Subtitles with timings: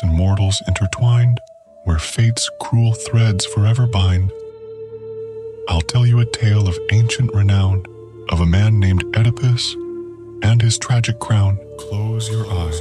[0.00, 1.40] gods and mortals intertwined,
[1.84, 4.30] where fate's cruel threads forever bind.
[5.68, 7.84] I'll tell you a tale of ancient renown,
[8.30, 9.74] of a man named Oedipus
[10.42, 11.58] and his tragic crown.
[11.78, 12.80] Close your eyes.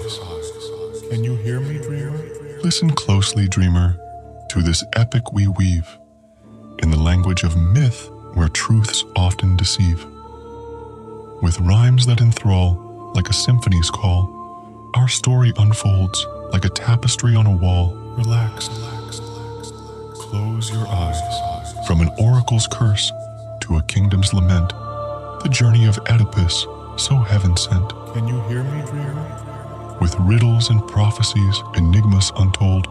[1.09, 2.17] Can you hear me, dreamer?
[2.63, 3.97] Listen closely, dreamer,
[4.49, 5.97] to this epic we weave,
[6.81, 10.05] in the language of myth where truths often deceive.
[11.41, 14.29] With rhymes that enthrall, like a symphony's call,
[14.95, 17.93] our story unfolds like a tapestry on a wall.
[18.17, 18.67] Relax,
[20.15, 21.19] close your eyes.
[21.87, 23.11] From an oracle's curse
[23.61, 24.69] to a kingdom's lament,
[25.43, 26.65] the journey of Oedipus,
[26.97, 27.89] so heaven sent.
[28.13, 29.97] Can you hear me, dreamer?
[30.01, 32.87] With riddles and prophecies, enigmas untold,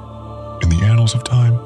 [0.63, 1.59] in the annals of time,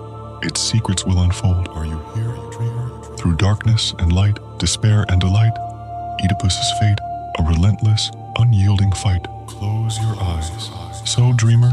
[0.43, 1.69] its secrets will unfold.
[1.69, 3.17] Are you here, dreamer?
[3.17, 5.53] Through darkness and light, despair and delight,
[6.23, 6.99] Oedipus's fate,
[7.39, 9.27] a relentless, unyielding fight.
[9.47, 10.51] Close your eyes.
[11.05, 11.71] So, dreamer,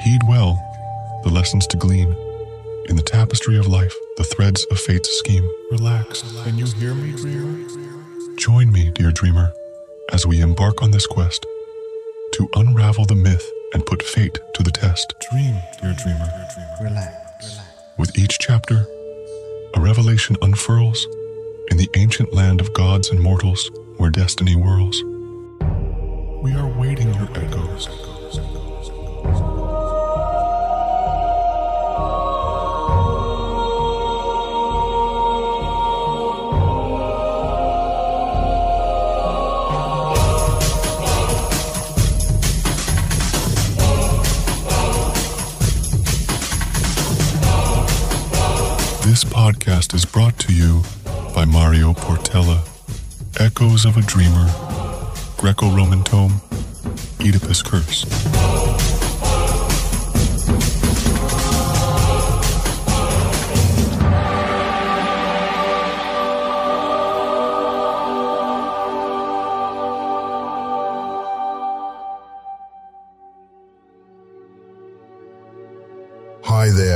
[0.00, 0.62] heed well
[1.22, 2.14] the lessons to glean.
[2.88, 5.48] In the tapestry of life, the threads of fate's scheme.
[5.72, 6.22] Relax.
[6.44, 7.68] Can you hear me, dreamer?
[8.36, 9.52] Join me, dear dreamer,
[10.12, 11.44] as we embark on this quest
[12.32, 15.14] to unravel the myth and put fate to the test.
[15.30, 16.30] Dream, dear dreamer.
[16.80, 17.58] Relax.
[17.98, 18.86] With each chapter,
[19.74, 21.06] a revelation unfurls
[21.70, 25.02] in the ancient land of gods and mortals where destiny whirls.
[26.42, 27.88] We are waiting your echoes.
[49.16, 50.82] This podcast is brought to you
[51.34, 52.60] by Mário Portela,
[53.40, 54.46] Echoes of a Dreamer,
[55.38, 56.42] Greco Roman Tome,
[57.20, 58.95] Oedipus Curse.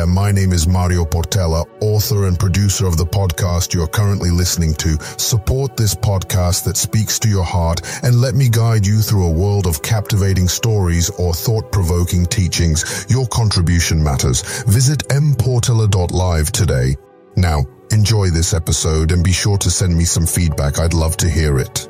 [0.01, 4.73] There, my name is Mário Portela, author and producer of the podcast you're currently listening
[4.77, 4.97] to.
[5.19, 9.31] Support this podcast that speaks to your heart and let me guide you through a
[9.31, 13.05] world of captivating stories or thought-provoking teachings.
[13.11, 14.41] Your contribution matters.
[14.63, 16.97] Visit mportella.live today.
[17.37, 20.79] Now, enjoy this episode and be sure to send me some feedback.
[20.79, 21.90] I'd love to hear it.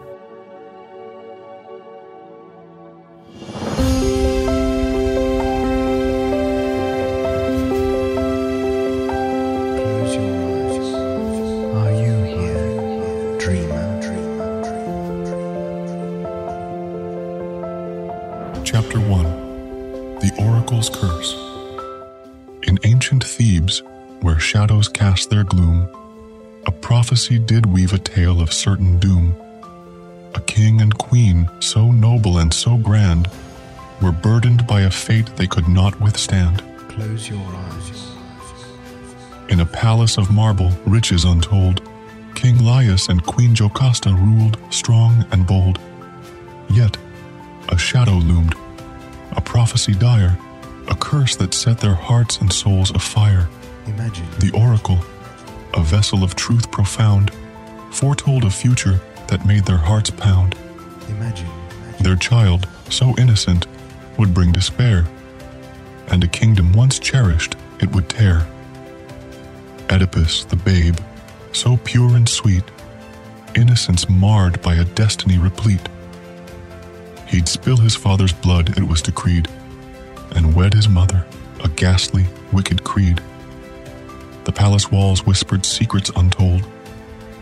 [18.70, 19.24] Chapter 1
[20.20, 21.34] The Oracle's Curse.
[22.68, 23.82] In ancient Thebes,
[24.20, 25.88] where shadows cast their gloom,
[26.66, 29.34] a prophecy did weave a tale of certain doom.
[30.36, 33.28] A king and queen, so noble and so grand,
[34.00, 36.62] were burdened by a fate they could not withstand.
[36.90, 38.12] Close your eyes.
[39.48, 41.82] In a palace of marble, riches untold,
[42.36, 45.80] King Laius and Queen Jocasta ruled strong and bold.
[46.70, 46.96] Yet,
[47.80, 48.54] shadow loomed,
[49.32, 50.38] a prophecy dire,
[50.88, 53.48] a curse that set their hearts and souls afire.
[53.86, 54.26] Imagine.
[54.38, 54.98] The oracle,
[55.74, 57.32] a vessel of truth profound,
[57.90, 60.56] foretold a future that made their hearts pound.
[61.08, 61.48] Imagine.
[62.00, 63.66] Their child, so innocent,
[64.18, 65.06] would bring despair,
[66.08, 68.46] and a kingdom once cherished it would tear.
[69.90, 70.98] Oedipus, the babe,
[71.52, 72.64] so pure and sweet,
[73.54, 75.88] innocence marred by a destiny replete.
[77.30, 79.48] He'd spill his father's blood, it was decreed,
[80.34, 81.24] and wed his mother,
[81.62, 83.20] a ghastly, wicked creed.
[84.44, 86.66] The palace walls whispered secrets untold,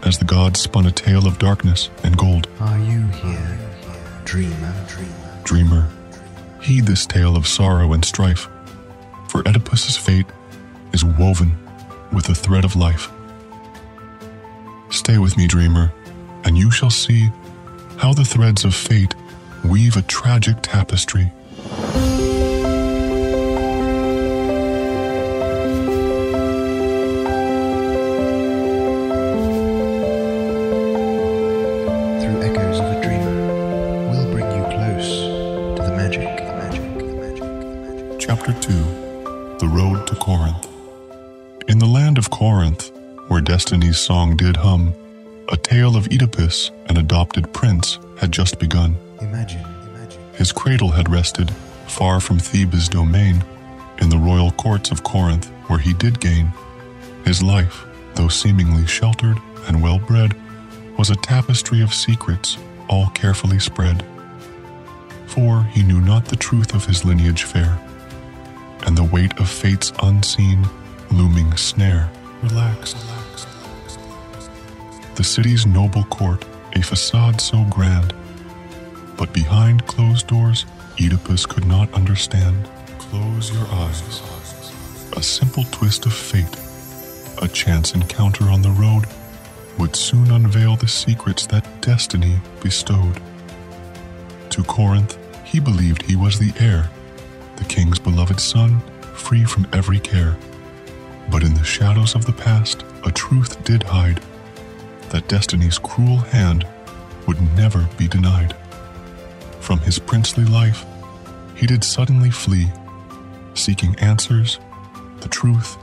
[0.02, 2.48] as the gods spun a tale of darkness and gold.
[2.60, 3.58] Are you here,
[4.26, 4.74] dreamer?
[5.44, 5.88] Dreamer,
[6.60, 8.46] heed this tale of sorrow and strife,
[9.30, 10.26] for Oedipus's fate
[10.92, 11.56] is woven
[12.12, 13.10] with the thread of life.
[14.90, 15.90] Stay with me, dreamer,
[16.44, 17.30] and you shall see
[17.96, 19.14] how the threads of fate
[19.64, 21.32] weave a tragic tapestry.
[32.20, 35.08] Through echoes of a dreamer, we'll bring you close
[35.76, 38.20] to the magic, the magic, the magic, the magic.
[38.20, 38.72] Chapter 2
[39.60, 40.66] The Road to Corinth.
[41.68, 42.90] In the land of Corinth,
[43.28, 44.94] where destiny's song did hum,
[45.50, 48.96] a tale of Oedipus, an adopted prince, had just begun.
[49.28, 49.64] Imagine,
[49.94, 50.22] imagine.
[50.34, 51.50] His cradle had rested,
[51.86, 53.44] far from Thebes' domain,
[54.00, 56.52] In the royal courts of Corinth, where he did gain,
[57.24, 57.84] his life,
[58.14, 59.36] though seemingly sheltered
[59.66, 60.34] and well bred,
[60.96, 62.56] was a tapestry of secrets,
[62.88, 64.02] all carefully spread.
[65.26, 67.78] For he knew not the truth of his lineage fair,
[68.86, 70.66] and the weight of fate's unseen,
[71.10, 72.10] looming snare.
[72.42, 72.94] Relax.
[75.16, 78.14] The city's noble court, a facade so grand,
[79.18, 80.64] but behind closed doors,
[80.98, 82.70] Oedipus could not understand.
[82.98, 84.22] Close your eyes.
[85.16, 86.56] A simple twist of fate,
[87.42, 89.04] a chance encounter on the road,
[89.76, 93.20] would soon unveil the secrets that destiny bestowed.
[94.50, 96.88] To Corinth, he believed he was the heir,
[97.56, 98.80] the king's beloved son,
[99.14, 100.36] free from every care.
[101.30, 104.20] But in the shadows of the past, a truth did hide
[105.10, 106.66] that destiny's cruel hand
[107.26, 108.54] would never be denied.
[109.60, 110.84] From his princely life,
[111.54, 112.70] he did suddenly flee,
[113.54, 114.58] seeking answers,
[115.20, 115.76] the truth,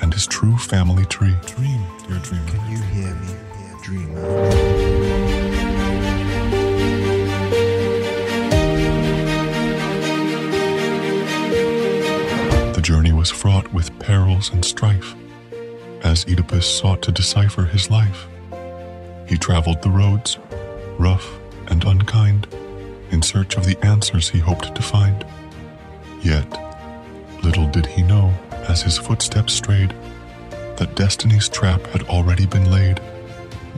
[0.00, 1.34] and his true family tree.
[1.46, 2.46] Dream, dear dreamer.
[2.46, 3.34] Can you hear me,
[3.82, 4.20] dreamer?
[12.74, 15.14] The journey was fraught with perils and strife.
[16.02, 18.26] As Oedipus sought to decipher his life,
[19.26, 20.38] he traveled the roads,
[20.98, 21.26] rough
[21.68, 22.46] and unkind,
[23.10, 25.24] in search of the answers he hoped to find.
[26.22, 26.46] Yet,
[27.42, 28.32] little did he know,
[28.68, 29.94] as his footsteps strayed,
[30.76, 33.00] that destiny's trap had already been laid.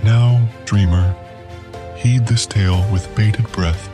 [0.02, 1.14] Now, dreamer,
[1.96, 3.90] heed this tale with bated breath,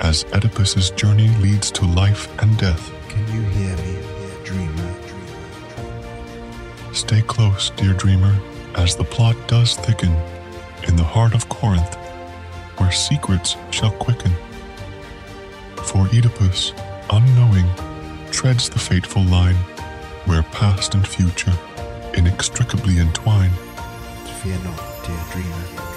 [0.00, 2.92] as Oedipus's journey leads to life and death.
[3.08, 3.98] Can you hear me,
[4.44, 4.94] dreamer?
[6.92, 8.36] Stay close, dear dreamer,
[8.74, 10.14] as the plot does thicken
[10.88, 11.96] in the heart of Corinth,
[12.82, 14.32] where secrets shall quicken.
[15.84, 16.72] For Oedipus,
[17.10, 17.66] unknowing,
[18.32, 19.54] treads the fateful line
[20.26, 21.56] where past and future
[22.14, 23.52] inextricably entwine.
[24.42, 25.91] Fear not, dear dreamer.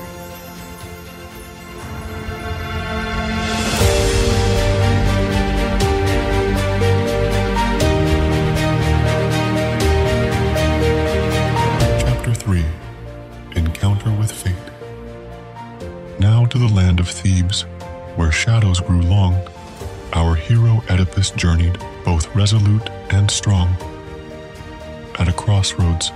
[25.66, 26.12] Crossroads,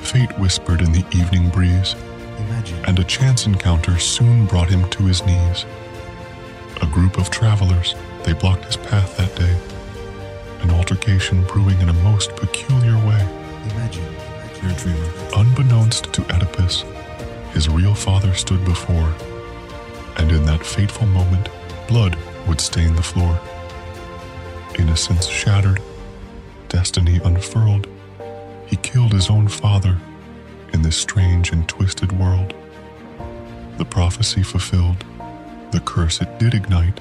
[0.00, 1.94] fate whispered in the evening breeze,
[2.38, 5.66] Imagine and a chance encounter soon brought him to his knees.
[6.80, 9.58] A group of travelers, they blocked his path that day,
[10.62, 13.20] an altercation brewing in a most peculiar way.
[13.72, 14.06] Imagine,
[14.62, 16.84] Dear dreamer, unbeknownst to Oedipus,
[17.52, 19.14] his real father stood before,
[20.16, 21.50] and in that fateful moment,
[21.88, 22.16] blood
[22.48, 23.38] would stain the floor.
[24.78, 25.82] Innocence shattered,
[26.70, 27.86] destiny unfurled,
[28.66, 29.98] he killed his own father
[30.72, 32.54] in this strange and twisted world.
[33.78, 35.04] The prophecy fulfilled,
[35.70, 37.00] the curse it did ignite,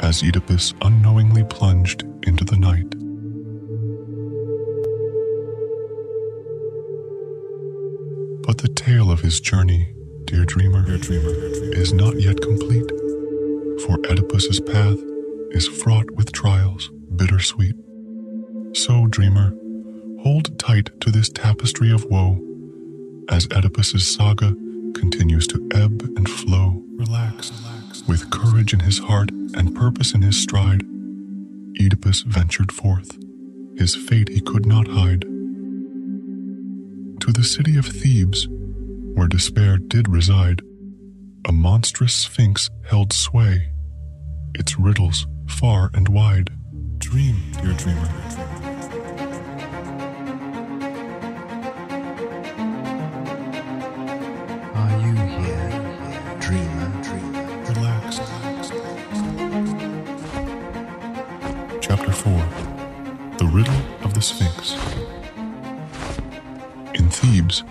[0.00, 2.90] as Oedipus unknowingly plunged into the night.
[8.42, 11.30] But the tale of his journey, dear dreamer, dear dreamer,
[11.74, 12.88] is not yet complete.
[13.84, 14.98] For Oedipus's path
[15.50, 17.76] is fraught with trials, bittersweet.
[18.72, 19.52] So, dreamer,
[20.22, 22.38] hold tight to this tapestry of woe
[23.30, 24.54] as Oedipus's saga
[24.94, 26.82] continues to ebb and flow.
[26.96, 28.06] Relax, relax.
[28.06, 30.82] With courage in his heart and purpose in his stride,
[31.80, 33.18] Oedipus ventured forth.
[33.76, 35.22] His fate he could not hide.
[37.20, 38.48] To the city of Thebes,
[39.14, 40.62] where despair did reside,
[41.48, 43.70] a monstrous sphinx held sway,
[44.54, 46.50] its riddles far and wide.
[46.98, 48.59] Dream, dear dreamer.
[62.20, 62.32] 4
[63.38, 64.74] The Riddle of the Sphinx.
[66.94, 67.64] In Thebes,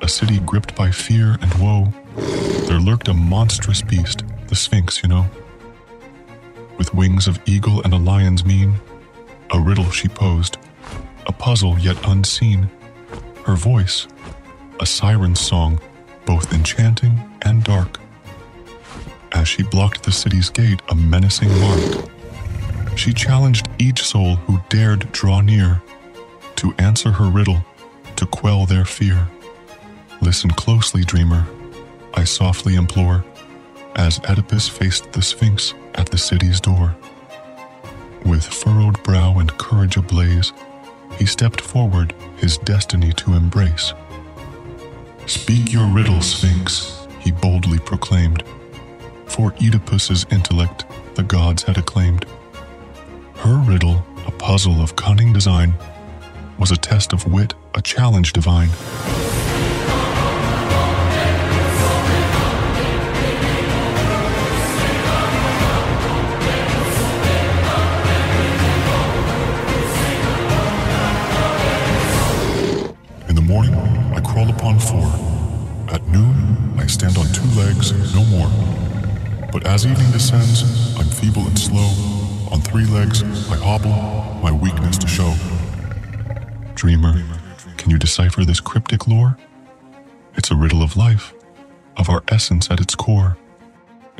[0.00, 1.92] a city gripped by fear and woe,
[2.66, 5.26] there lurked a monstrous beast, the Sphinx, you know.
[6.78, 8.76] With wings of eagle and a lion's mien,
[9.50, 10.56] a riddle she posed,
[11.26, 12.70] a puzzle yet unseen.
[13.44, 14.06] Her voice,
[14.80, 15.78] a siren's song,
[16.24, 18.00] both enchanting and dark.
[19.32, 22.10] As she blocked the city's gate, a menacing mark.
[23.00, 25.80] She challenged each soul who dared draw near
[26.56, 27.64] to answer her riddle,
[28.16, 29.26] to quell their fear.
[30.20, 31.46] Listen closely, dreamer,
[32.12, 33.24] I softly implore,
[33.96, 36.94] as Oedipus faced the Sphinx at the city's door.
[38.26, 40.52] With furrowed brow and courage ablaze,
[41.18, 43.94] he stepped forward, his destiny to embrace.
[45.24, 48.42] Speak your riddle, Sphinx, he boldly proclaimed.
[49.24, 52.26] For Oedipus's intellect the gods had acclaimed.
[53.40, 55.72] Her riddle, a puzzle of cunning design,
[56.58, 58.68] was a test of wit, a challenge divine.
[73.26, 73.74] In the morning,
[74.14, 75.08] I crawl upon four.
[75.88, 78.50] At noon, I stand on two legs, no more.
[79.50, 80.62] But as evening descends,
[80.98, 82.19] I'm feeble and slow.
[82.52, 85.34] On three legs, I hobble, my weakness to show.
[86.74, 87.22] Dreamer,
[87.76, 89.36] can you decipher this cryptic lore?
[90.34, 91.32] It's a riddle of life,
[91.96, 93.36] of our essence at its core.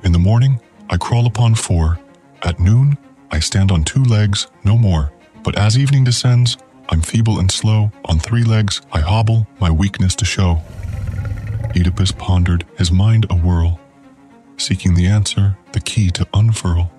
[0.04, 1.98] In the morning, I crawl upon four.
[2.42, 2.98] At noon,
[3.32, 5.12] I stand on two legs, no more.
[5.42, 6.56] But as evening descends,
[6.88, 7.90] I'm feeble and slow.
[8.04, 10.62] On three legs, I hobble, my weakness to show.
[11.76, 13.80] Oedipus pondered, his mind a whirl,
[14.56, 16.92] seeking the answer, the key to unfurl.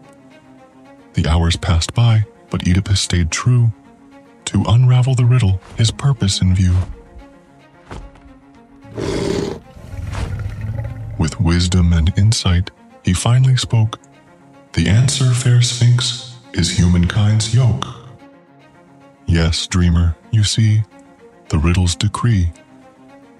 [1.14, 3.72] The hours passed by, but Oedipus stayed true
[4.46, 6.76] to unravel the riddle, his purpose in view.
[11.18, 12.72] With wisdom and insight,
[13.04, 14.00] he finally spoke
[14.74, 17.86] The answer, fair Sphinx, is humankind's yoke.
[19.26, 20.84] Yes, dreamer, you see,
[21.50, 22.52] the riddle's decree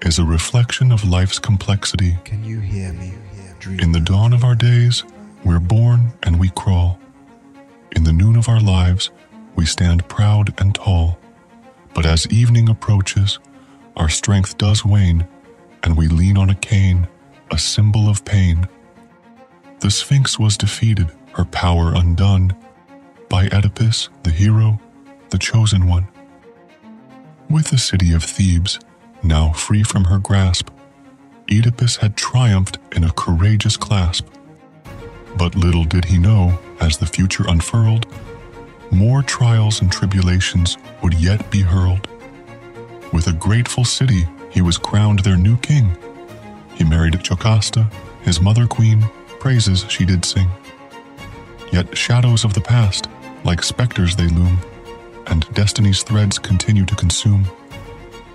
[0.02, 2.16] is a reflection of life's complexity.
[2.24, 3.14] Can you hear me?
[3.60, 3.80] Dream.
[3.80, 5.04] In the dawn of our days,
[5.44, 6.98] we're born and we crawl.
[7.94, 9.10] In the noon of our lives,
[9.54, 11.18] we stand proud and tall.
[11.94, 13.38] But as evening approaches,
[13.96, 15.26] our strength does wane,
[15.82, 17.06] and we lean on a cane,
[17.50, 18.66] a symbol of pain.
[19.80, 22.56] The Sphinx was defeated, her power undone,
[23.28, 24.80] by Oedipus, the hero,
[25.30, 26.08] the chosen one.
[27.50, 28.78] With the city of Thebes,
[29.22, 30.70] now free from her grasp,
[31.50, 34.26] Oedipus had triumphed in a courageous clasp.
[35.36, 38.06] But little did he know, as the future unfurled,
[38.90, 42.06] more trials and tribulations would yet be hurled.
[43.12, 45.96] With a grateful city, he was crowned their new king.
[46.74, 47.90] He married Jocasta,
[48.22, 49.02] his mother queen,
[49.40, 50.48] praises she did sing.
[51.72, 53.08] Yet shadows of the past,
[53.44, 54.58] like specters they loom,
[55.26, 57.46] and destiny's threads continue to consume.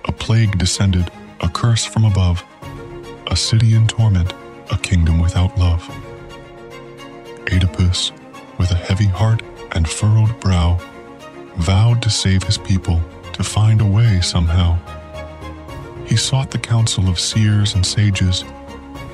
[0.06, 1.12] A plague descended,
[1.42, 2.44] a curse from above,
[3.27, 4.34] a city in torment,
[4.72, 5.84] a kingdom without love.
[7.51, 8.12] Oedipus,
[8.58, 10.80] with a heavy heart and furrowed brow,
[11.58, 13.01] vowed to save his people,
[13.34, 14.77] to find a way somehow.
[16.06, 18.44] He sought the counsel of seers and sages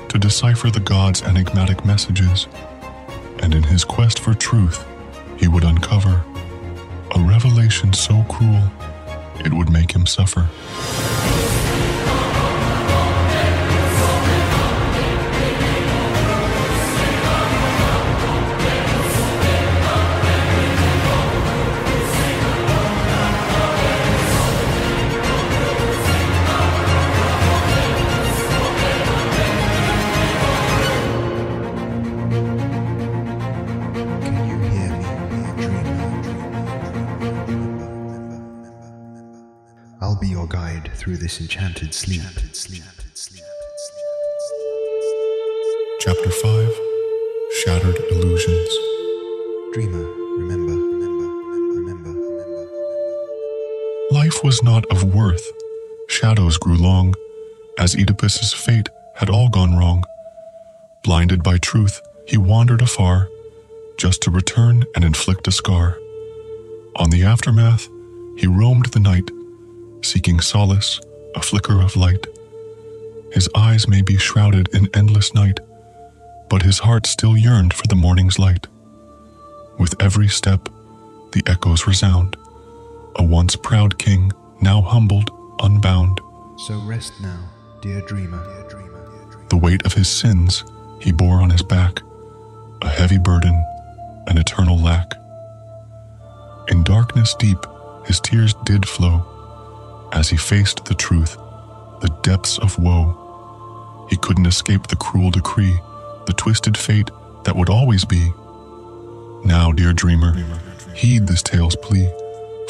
[0.08, 2.46] to decipher the gods' enigmatic messages,
[3.40, 4.84] and in his quest for truth,
[5.36, 6.24] he would uncover
[7.14, 8.62] a revelation so cruel
[9.44, 10.48] it would make him suffer.
[40.14, 42.22] I'll be your guide through this enchanted sleep.
[45.98, 46.72] Chapter 5
[47.64, 48.78] Shattered Illusions.
[49.72, 50.04] Dreamer,
[50.38, 51.26] remember, remember,
[51.74, 52.66] remember, remember.
[54.12, 55.50] Life was not of worth.
[56.06, 57.16] Shadows grew long,
[57.80, 60.04] as Oedipus's fate had all gone wrong.
[61.02, 63.28] Blinded by truth, he wandered afar,
[63.98, 65.98] just to return and inflict a scar.
[66.94, 67.88] On the aftermath,
[68.36, 69.28] he roamed the night,
[70.04, 71.00] seeking solace,
[71.34, 72.26] a flicker of light.
[73.32, 75.60] His eyes may be shrouded in endless night,
[76.48, 78.66] but his heart still yearned for the morning's light.
[79.78, 80.68] With every step,
[81.32, 82.36] the echoes resound.
[83.16, 84.30] A once proud king,
[84.60, 85.30] now humbled,
[85.60, 86.20] unbound.
[86.58, 88.44] So rest now, dear dreamer.
[88.44, 89.10] Dear dreamer.
[89.10, 89.48] Dear dreamer.
[89.48, 90.64] The weight of his sins
[91.00, 92.00] he bore on his back,
[92.82, 93.54] a heavy burden,
[94.28, 95.14] an eternal lack.
[96.68, 97.58] In darkness deep,
[98.06, 99.26] his tears did flow
[100.14, 101.36] as he faced the truth,
[102.00, 104.06] the depths of woe.
[104.08, 105.76] He couldn't escape the cruel decree,
[106.26, 107.10] the twisted fate
[107.44, 108.32] that would always be.
[109.44, 110.32] Now, dear dreamer,
[110.94, 112.08] heed this tale's plea,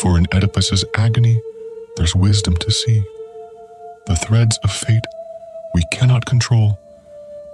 [0.00, 1.40] for in Oedipus's agony,
[1.96, 3.04] there's wisdom to see.
[4.06, 5.04] The threads of fate
[5.74, 6.78] we cannot control,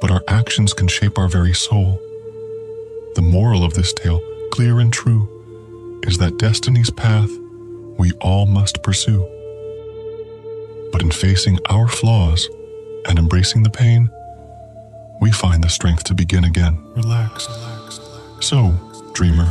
[0.01, 2.01] but our actions can shape our very soul.
[3.17, 4.21] The moral of this tale,
[4.53, 7.31] clear and true, is that destiny's path
[7.99, 9.40] we all must pursue.
[11.01, 12.47] But in facing our flaws
[13.09, 14.11] and embracing the pain,
[15.23, 16.79] we find the strength to begin again.
[16.95, 17.49] Relax.
[18.41, 18.75] So,
[19.15, 19.49] dreamer,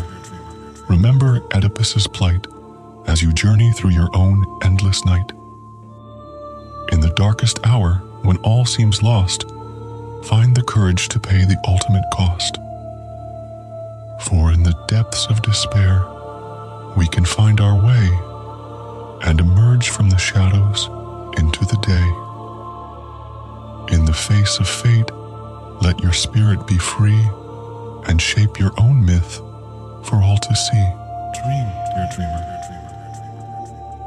[0.88, 2.46] remember Oedipus's plight
[3.08, 5.32] as you journey through your own endless night.
[6.92, 9.50] In the darkest hour, when all seems lost,
[10.26, 12.58] find the courage to pay the ultimate cost.
[14.30, 16.06] For in the depths of despair,
[16.96, 18.08] we can find our way
[19.28, 20.88] and emerge from the shadows
[21.38, 22.10] into the day.
[23.96, 25.12] In the face of fate,
[25.82, 27.24] let your spirit be free
[28.08, 29.38] and shape your own myth
[30.06, 30.86] for all to see.
[31.42, 32.46] Dream, dear dreamer.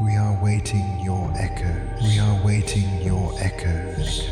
[0.03, 2.03] We are waiting your echoes.
[2.03, 4.29] We are waiting your echoes.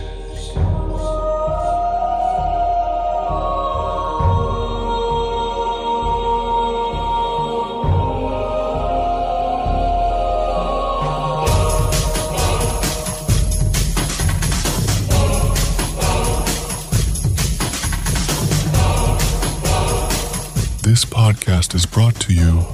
[20.90, 22.64] This podcast is brought to you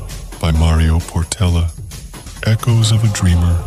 [0.40, 1.70] by Mário Portela,
[2.46, 3.62] Echoes of a Dreamer